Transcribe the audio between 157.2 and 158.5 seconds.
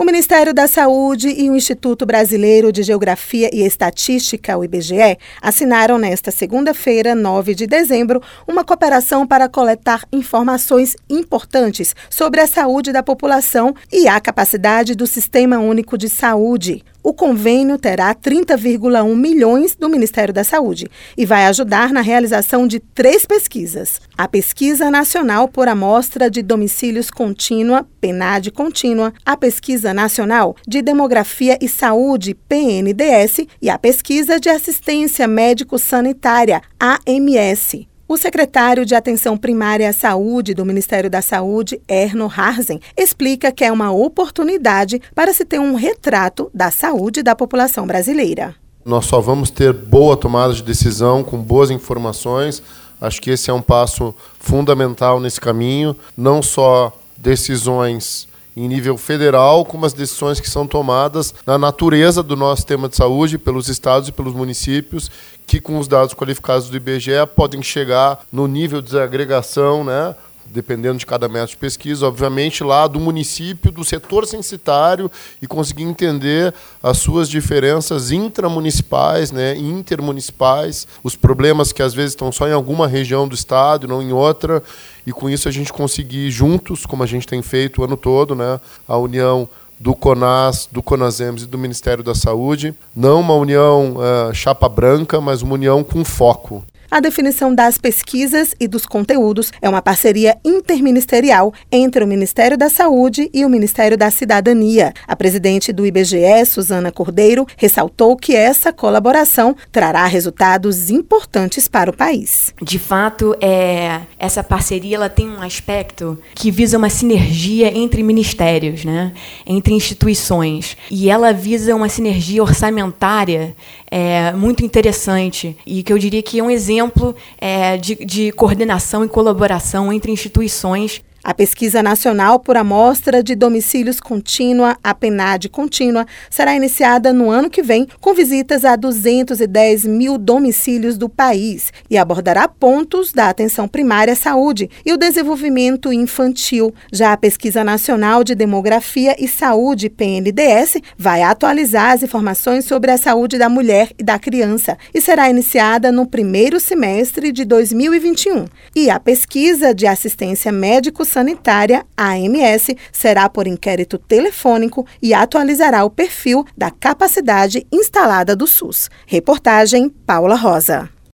de 2021.